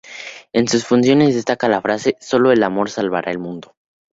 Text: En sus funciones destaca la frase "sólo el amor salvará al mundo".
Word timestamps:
En 0.51 0.67
sus 0.67 0.83
funciones 0.87 1.35
destaca 1.35 1.69
la 1.69 1.79
frase 1.79 2.17
"sólo 2.19 2.51
el 2.51 2.63
amor 2.63 2.89
salvará 2.89 3.31
al 3.31 3.37
mundo". 3.37 3.75